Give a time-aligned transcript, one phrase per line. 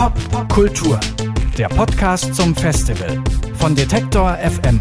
[0.00, 0.98] Popkultur,
[1.58, 3.22] der Podcast zum Festival
[3.58, 4.80] von Detektor FM.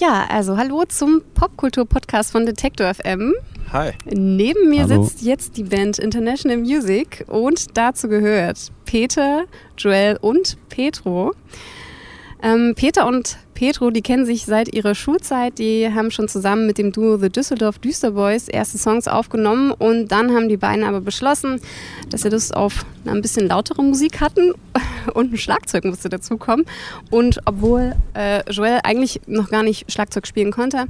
[0.00, 3.34] Ja, also hallo zum Popkultur-Podcast von Detektor FM.
[3.72, 3.92] Hi.
[4.04, 5.04] Neben mir Hallo.
[5.04, 9.44] sitzt jetzt die Band International Music und dazu gehört Peter,
[9.78, 11.36] Joel und Petro.
[12.42, 15.58] Ähm, Peter und Petro, die kennen sich seit ihrer Schulzeit.
[15.58, 20.32] Die haben schon zusammen mit dem Duo The Düsseldorf Düsterboys erste Songs aufgenommen und dann
[20.32, 21.60] haben die beiden aber beschlossen,
[22.10, 24.52] dass sie Lust auf ein bisschen lautere Musik hatten
[25.14, 26.66] und ein Schlagzeug musste dazukommen.
[27.10, 30.86] Und obwohl äh, Joel eigentlich noch gar nicht Schlagzeug spielen konnte,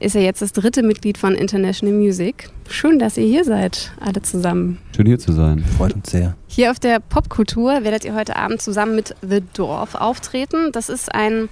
[0.00, 2.48] ist er jetzt das dritte Mitglied von International Music.
[2.68, 4.78] Schön, dass ihr hier seid, alle zusammen.
[4.96, 5.64] Schön hier zu sein.
[5.76, 6.36] Freut uns sehr.
[6.48, 10.72] Hier auf der Popkultur werdet ihr heute Abend zusammen mit The Dorf auftreten.
[10.72, 11.48] Das ist ein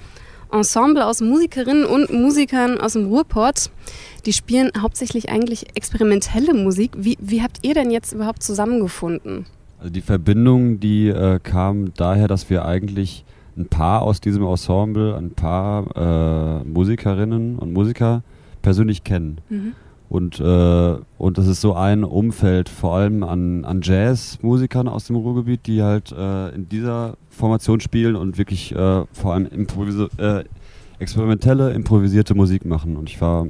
[0.52, 3.70] Ensemble aus Musikerinnen und Musikern aus dem Ruhrpott.
[4.27, 6.92] Die spielen hauptsächlich eigentlich experimentelle Musik.
[6.96, 9.46] Wie, wie habt ihr denn jetzt überhaupt zusammengefunden?
[9.79, 13.24] Also die Verbindung, die äh, kam daher, dass wir eigentlich
[13.57, 18.23] ein paar aus diesem Ensemble, ein paar äh, Musikerinnen und Musiker
[18.62, 19.40] persönlich kennen.
[20.11, 25.15] Und, äh, und das ist so ein Umfeld, vor allem an, an Jazzmusikern aus dem
[25.15, 30.43] Ruhrgebiet, die halt äh, in dieser Formation spielen und wirklich äh, vor allem improvisi äh,
[30.99, 32.97] experimentelle, improvisierte Musik machen.
[32.97, 33.47] Und ich war,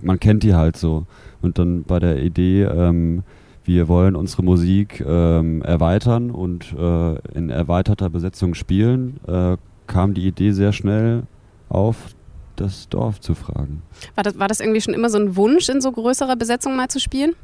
[0.00, 1.04] man kennt die halt so.
[1.42, 3.22] Und dann bei der Idee, ähm,
[3.64, 10.26] wir wollen unsere Musik ähm, erweitern und äh, in erweiterter Besetzung spielen, äh, kam die
[10.26, 11.24] Idee sehr schnell
[11.68, 12.14] auf,
[12.60, 13.82] das Dorf zu fragen.
[14.14, 16.88] War das, war das irgendwie schon immer so ein Wunsch, in so größerer Besetzung mal
[16.88, 17.34] zu spielen?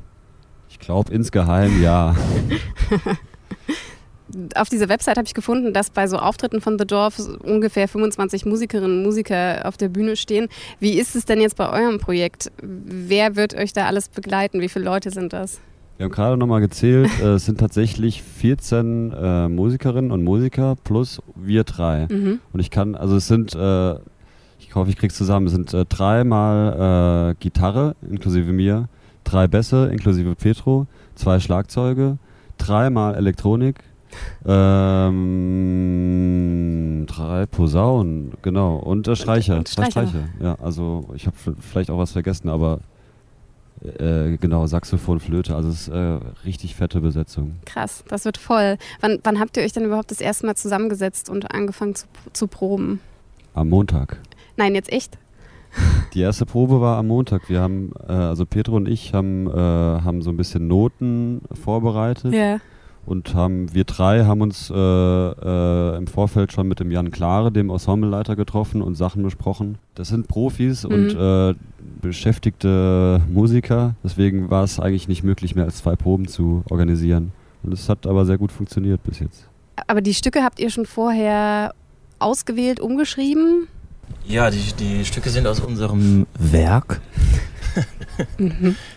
[0.69, 2.17] Ich glaube insgeheim ja.
[4.57, 8.47] Auf dieser Website habe ich gefunden, dass bei so Auftritten von The Dorf ungefähr 25
[8.47, 10.48] Musikerinnen und Musiker auf der Bühne stehen.
[10.81, 12.51] Wie ist es denn jetzt bei eurem Projekt?
[12.61, 14.61] Wer wird euch da alles begleiten?
[14.61, 15.61] Wie viele Leute sind das?
[15.97, 21.23] Wir haben gerade nochmal gezählt, äh, es sind tatsächlich 14 äh, Musikerinnen und Musiker plus
[21.36, 22.08] wir drei.
[22.11, 22.41] Mhm.
[22.53, 23.95] Und ich kann, also es sind, äh,
[24.74, 28.89] ich hoffe, ich krieg's zusammen, es sind äh, dreimal äh, Gitarre, inklusive mir,
[29.23, 32.18] drei Bässe, inklusive Petro, zwei Schlagzeuge,
[32.58, 33.85] dreimal Elektronik,
[34.45, 35.05] ähm,
[37.07, 40.08] drei Posaunen, genau, und äh, Streicher, und zwei Streicher.
[40.08, 40.29] Streicher.
[40.40, 42.80] Ja, also ich habe vielleicht auch was vergessen, aber
[43.80, 47.58] äh, genau, Saxophon, Flöte, also es ist äh, richtig fette Besetzung.
[47.64, 48.77] Krass, das wird voll.
[49.01, 52.48] Wann, wann habt ihr euch denn überhaupt das erste Mal zusammengesetzt und angefangen zu, zu
[52.48, 52.98] proben?
[53.55, 54.20] Am Montag.
[54.57, 55.19] Nein, jetzt echt?
[56.13, 57.48] Die erste Probe war am Montag.
[57.48, 62.33] Wir haben, äh, also Petro und ich haben, äh, haben so ein bisschen Noten vorbereitet
[62.33, 62.59] Ja.
[63.07, 67.51] und haben, wir drei haben uns äh, äh, im Vorfeld schon mit dem Jan Klare,
[67.51, 69.79] dem Ensembleleiter, getroffen und Sachen besprochen.
[69.97, 71.55] Das sind Profis und äh,
[72.01, 77.33] beschäftigte Musiker, deswegen war es eigentlich nicht möglich, mehr als zwei Proben zu organisieren.
[77.65, 79.48] Und es hat aber sehr gut funktioniert bis jetzt.
[79.89, 81.75] Aber die Stücke habt ihr schon vorher
[82.19, 83.69] ausgewählt, umgeschrieben?
[84.27, 87.01] Ja, die, die Stücke sind aus unserem Werk.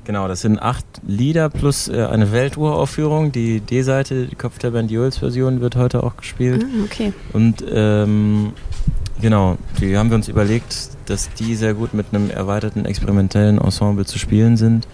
[0.03, 3.31] Genau, das sind acht Lieder plus äh, eine Welturaufführung.
[3.31, 6.63] Die D-Seite, die Kopf der Band Jules Version wird heute auch gespielt.
[6.63, 7.13] Ah, okay.
[7.33, 8.53] Und ähm,
[9.22, 14.06] genau, die haben wir uns überlegt, dass die sehr gut mit einem erweiterten experimentellen Ensemble
[14.06, 14.88] zu spielen sind.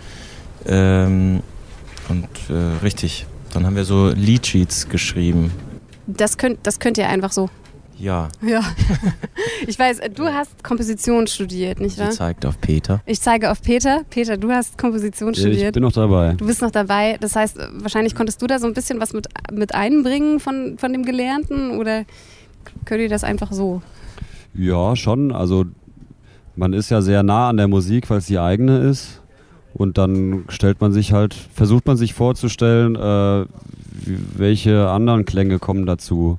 [0.65, 1.41] Ähm,
[2.09, 5.51] und äh, richtig, dann haben wir so Leadsheets geschrieben.
[6.07, 7.49] Das könnt, das könnt ihr einfach so.
[7.99, 8.61] Ja, Ja.
[9.67, 12.09] ich weiß, du hast Komposition studiert, nicht sie wahr?
[12.11, 13.01] zeigt auf Peter.
[13.05, 14.01] Ich zeige auf Peter.
[14.09, 15.73] Peter, du hast Komposition Ich studiert.
[15.73, 16.33] bin noch dabei.
[16.33, 17.17] Du bist noch dabei.
[17.21, 20.91] Das heißt, wahrscheinlich konntest du da so ein bisschen was mit, mit einbringen von, von
[20.91, 22.03] dem Gelernten oder
[22.85, 23.81] könnt ihr das einfach so?
[24.55, 25.31] Ja, schon.
[25.31, 25.65] Also
[26.55, 29.21] man ist ja sehr nah an der Musik, weil es die eigene ist.
[29.73, 33.45] Und dann stellt man sich halt, versucht man sich vorzustellen, äh,
[34.35, 36.37] welche anderen Klänge kommen dazu.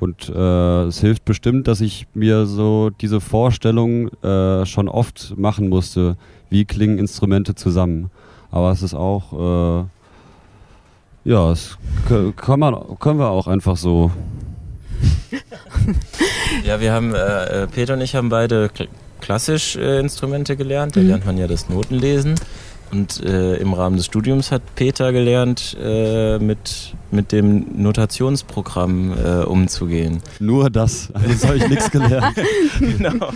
[0.00, 5.68] Und äh, es hilft bestimmt, dass ich mir so diese Vorstellung äh, schon oft machen
[5.68, 6.16] musste,
[6.48, 8.10] wie klingen Instrumente zusammen.
[8.50, 11.76] Aber es ist auch, äh, ja, es
[12.36, 14.10] kann man, können wir auch einfach so.
[16.64, 18.88] Ja, wir haben, äh, äh, Peter und ich haben beide kl
[19.20, 20.96] klassisch äh, Instrumente gelernt.
[20.96, 21.06] Da Mhm.
[21.08, 22.34] lernt man ja das Notenlesen.
[22.92, 29.44] Und äh, im Rahmen des Studiums hat Peter gelernt, äh, mit, mit dem Notationsprogramm äh,
[29.44, 30.20] umzugehen.
[30.40, 32.36] Nur das, also habe ich nichts gelernt.
[32.80, 33.28] genau.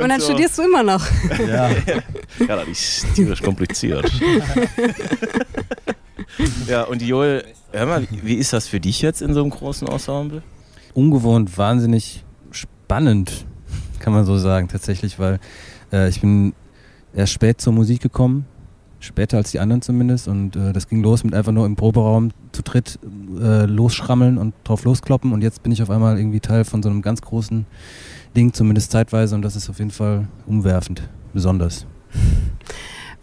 [0.00, 1.04] Und, dann studierst du immer noch.
[1.38, 1.70] Ja.
[1.70, 4.10] Ja, das ist tierisch kompliziert.
[6.68, 9.88] ja, und Joel, hör mal, wie ist das für dich jetzt in so einem großen
[9.88, 10.42] Ensemble?
[10.98, 13.46] ungewohnt wahnsinnig spannend,
[14.00, 15.38] kann man so sagen, tatsächlich, weil
[15.92, 16.54] äh, ich bin
[17.14, 18.46] erst spät zur Musik gekommen
[19.00, 20.28] später als die anderen zumindest.
[20.28, 22.98] Und äh, das ging los mit einfach nur im Proberaum zu dritt
[23.40, 25.32] äh, losschrammeln und drauf loskloppen.
[25.32, 27.66] Und jetzt bin ich auf einmal irgendwie Teil von so einem ganz großen
[28.36, 29.34] Ding, zumindest zeitweise.
[29.34, 31.02] Und das ist auf jeden Fall umwerfend,
[31.32, 31.86] besonders.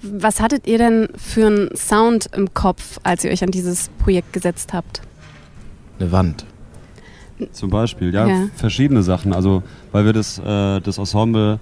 [0.01, 4.33] Was hattet ihr denn für einen Sound im Kopf, als ihr euch an dieses Projekt
[4.33, 5.01] gesetzt habt?
[6.00, 6.45] Eine Wand.
[7.51, 8.44] Zum Beispiel, ja, Ja.
[8.56, 9.33] verschiedene Sachen.
[9.33, 11.60] Also, weil wir das, äh, das Ensemble,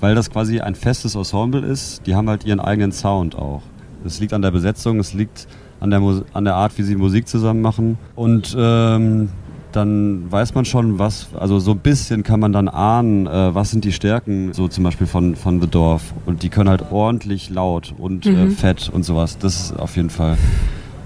[0.00, 3.62] weil das quasi ein festes Ensemble ist, die haben halt ihren eigenen Sound auch.
[4.04, 5.46] Es liegt an der Besetzung, es liegt
[5.80, 7.98] an der, Mus an der Art, wie sie Musik zusammen machen.
[8.14, 9.28] Und ähm,
[9.72, 13.70] dann weiß man schon, was, also so ein bisschen kann man dann ahnen, äh, was
[13.72, 16.14] sind die Stärken, so zum Beispiel von, von The Dorf.
[16.24, 18.50] Und die können halt ordentlich laut und äh, Mhm.
[18.52, 19.36] fett und sowas.
[19.38, 20.38] Das ist auf jeden Fall.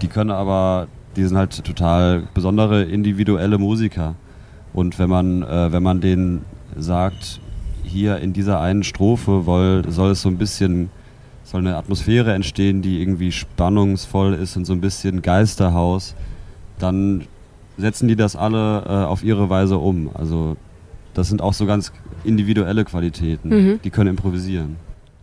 [0.02, 0.86] Die können aber,
[1.16, 4.14] die sind halt total besondere individuelle Musiker.
[4.72, 6.44] Und wenn man, äh, wenn man denen
[6.76, 7.40] sagt,
[7.90, 10.90] hier in dieser einen Strophe woll, soll es so ein bisschen,
[11.44, 16.14] soll eine Atmosphäre entstehen, die irgendwie spannungsvoll ist und so ein bisschen Geisterhaus,
[16.78, 17.25] dann
[17.76, 20.10] setzen die das alle äh, auf ihre Weise um.
[20.14, 20.56] Also
[21.14, 21.92] das sind auch so ganz
[22.25, 23.48] individuelle Qualitäten.
[23.48, 23.81] Mhm.
[23.82, 24.76] Die können improvisieren.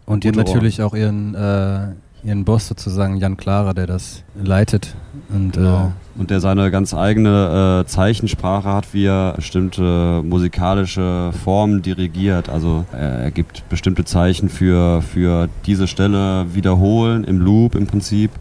[0.05, 1.87] Und ihr natürlich auch ihren, äh,
[2.23, 4.95] ihren Boss sozusagen, Jan Klara, der das leitet.
[5.29, 5.91] Und Genau.
[6.17, 12.49] Und der seine ganz eigene äh, Zeichensprache hat, wie er bestimmte musikalische Formen dirigiert.
[12.49, 18.31] Also er, er gibt bestimmte Zeichen für, für diese Stelle wiederholen, im Loop im Prinzip.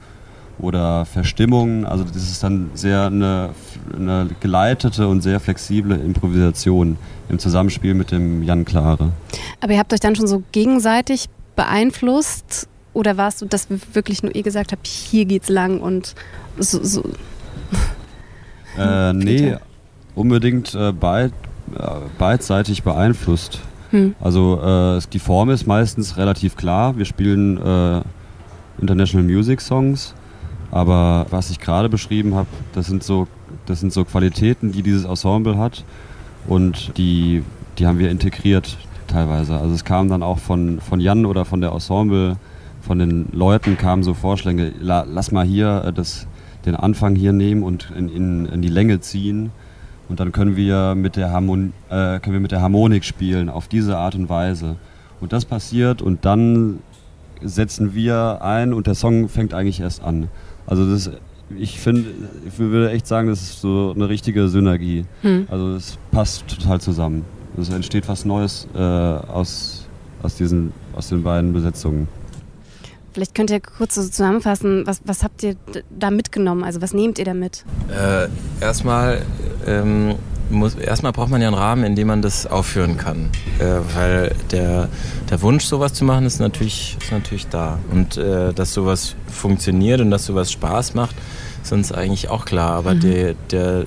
[0.59, 1.85] Oder Verstimmungen.
[1.85, 3.51] Also das ist dann sehr eine,
[3.95, 6.97] eine geleitete und sehr flexible Improvisation
[7.29, 9.11] im Zusammenspiel mit dem Jan Klare.
[9.61, 12.69] Aber ihr habt euch dann schon so gegenseitig beeinflusst?
[12.95, 16.15] Oder war es so, dass wirklich nur ihr gesagt habt, hier geht's lang und
[16.59, 17.05] so, so
[18.79, 19.61] Äh, nee, Peter.
[20.15, 21.33] unbedingt äh, beid,
[21.75, 21.83] äh,
[22.19, 23.61] beidseitig beeinflusst.
[23.91, 24.15] hm.
[24.21, 26.97] Also äh, die Form ist meistens relativ klar.
[26.97, 28.03] Wir spielen äh,
[28.81, 30.15] International Music Songs,
[30.71, 33.27] aber was ich gerade beschrieben habe, das sind so
[33.67, 35.85] das sind so Qualitäten, die dieses Ensemble hat
[36.47, 37.43] und die
[37.79, 38.77] die haben wir integriert
[39.07, 39.59] teilweise.
[39.59, 42.37] Also es kam dann auch von von Jan oder von der Ensemble,
[42.81, 46.27] von den Leuten kamen so Vorschläge, la, lass mal hier äh, das
[46.67, 49.51] den Anfang hier nehmen und in, in, in die Länge ziehen.
[50.09, 53.69] Und dann können wir, mit der Harmon äh, können wir mit der Harmonik spielen, auf
[53.69, 54.77] diese Art und Weise.
[55.21, 56.81] Und das passiert und dann
[57.43, 60.29] setzen wir ein und der Song fängt eigentlich erst an.
[60.67, 61.11] Also das,
[61.59, 62.11] ich finde,
[62.47, 65.05] ich würde echt sagen, das ist so eine richtige Synergie.
[65.23, 65.47] Hm.
[65.51, 67.25] Also es passt total zusammen.
[67.59, 69.87] Es entsteht was Neues äh, aus,
[70.23, 72.09] aus, diesen, aus den beiden Besetzungen.
[73.17, 75.57] Vielleicht könnt ihr kurz so zusammenfassen, was, was habt ihr
[75.89, 76.63] da mitgenommen?
[76.63, 77.65] Also was nehmt ihr da mit?
[77.89, 78.29] Äh,
[78.63, 79.23] erstmal,
[79.67, 80.17] ähm,
[80.51, 83.31] muss, erstmal braucht man ja einen Rahmen, in dem man das aufführen kann.
[83.59, 84.91] Äh, weil der,
[85.31, 87.79] der Wunsch, sowas zu machen, ist natürlich, ist natürlich da.
[87.91, 91.17] Und äh, dass sowas funktioniert und dass sowas Spaß macht,
[91.63, 92.73] ist uns eigentlich auch klar.
[92.73, 93.87] Aber der, der,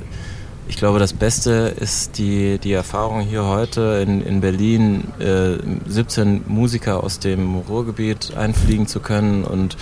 [0.70, 5.58] ich glaube, das Beste ist die, die Erfahrung hier heute in, in Berlin, äh,
[5.88, 9.76] 17 Musiker aus dem Ruhrgebiet einfliegen zu können und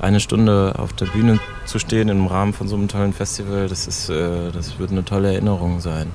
[0.00, 3.68] eine Stunde auf der Bühne zu stehen im Rahmen von so einem tollen Festival.
[3.68, 6.08] Das, ist, äh, das wird eine tolle Erinnerung sein.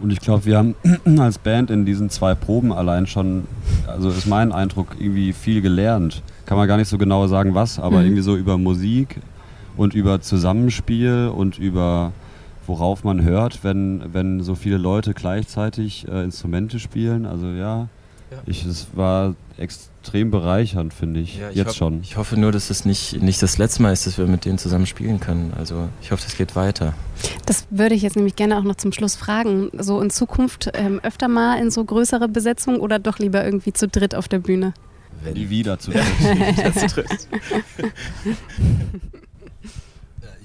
[0.00, 0.74] Und ich glaube, wir haben
[1.18, 3.44] als Band in diesen zwei Proben allein schon,
[3.88, 6.22] also ist mein Eindruck, irgendwie viel gelernt.
[6.46, 8.04] Kann man gar nicht so genau sagen, was, aber Mhm.
[8.04, 9.18] irgendwie so über Musik
[9.76, 12.12] und über Zusammenspiel und über
[12.68, 17.26] worauf man hört, wenn, wenn so viele Leute gleichzeitig äh, Instrumente spielen.
[17.26, 17.88] Also ja,
[18.30, 18.38] Ja.
[18.46, 21.38] Ich, es war extrem bereichernd, finde ich.
[21.38, 22.00] Ja, ich Jetzt schon.
[22.02, 24.58] Ich hoffe nur, dass es nicht, nicht das letzte Mal ist, dass wir mit denen
[24.58, 25.52] zusammen spielen können.
[25.56, 26.94] Also ich hoffe, das geht weiter.
[27.46, 29.70] Das würde ich jetzt nämlich gerne auch noch zum Schluss fragen.
[29.78, 33.88] So in Zukunft ähm, öfter mal in so größere Besetzungen oder doch lieber irgendwie zu
[33.88, 34.74] dritt auf der Bühne?
[35.32, 35.92] Nie wieder zu
[36.62, 37.28] das trifft.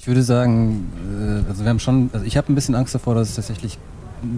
[0.02, 0.92] Ich würde sagen,
[1.46, 3.78] äh, also wir haben schon, also ich habe ein bisschen Angst davor, dass es tatsächlich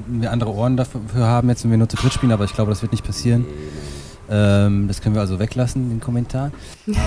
[0.08, 2.70] wir andere Ohren dafür haben, jetzt wenn wir nur zu dritt spielen, aber ich glaube,
[2.70, 3.46] das wird nicht passieren.
[4.30, 6.52] Ähm, das können wir also weglassen, den Kommentar.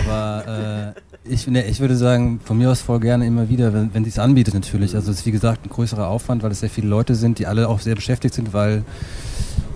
[0.07, 0.95] Aber
[1.27, 4.07] äh, ich, ne, ich würde sagen, von mir aus voll gerne immer wieder, wenn, wenn
[4.07, 4.95] es anbietet natürlich.
[4.95, 7.47] Also es ist wie gesagt ein größerer Aufwand, weil es sehr viele Leute sind, die
[7.47, 8.85] alle auch sehr beschäftigt sind, weil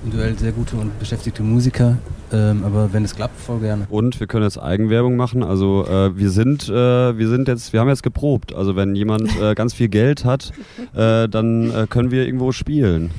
[0.05, 1.99] individuell sehr gute und beschäftigte Musiker.
[2.33, 3.87] Ähm, aber wenn es klappt, voll gerne.
[3.91, 5.43] Und wir können jetzt Eigenwerbung machen.
[5.43, 8.55] Also äh, wir sind, äh, wir sind jetzt, wir haben jetzt geprobt.
[8.55, 10.53] Also wenn jemand äh, ganz viel Geld hat,
[10.95, 13.11] äh, dann äh, können wir irgendwo spielen.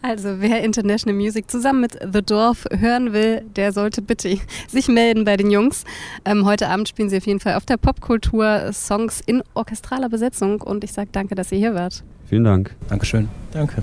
[0.00, 5.24] Also wer International Music zusammen mit The Dorf hören will, der sollte bitte sich melden
[5.24, 5.84] bei den Jungs.
[6.24, 10.60] Ähm, heute Abend spielen sie auf jeden Fall auf der Popkultur Songs in orchestraler Besetzung
[10.62, 12.04] und ich sage danke, dass ihr hier wart.
[12.26, 12.74] Vielen Dank.
[12.88, 13.28] Dankeschön.
[13.52, 13.82] Danke.